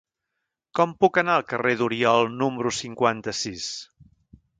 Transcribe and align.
Com 0.77 0.93
puc 1.03 1.19
anar 1.21 1.35
al 1.39 1.45
carrer 1.51 1.73
d'Oriol 1.81 2.31
número 2.39 2.71
cinquanta-sis? 2.79 3.69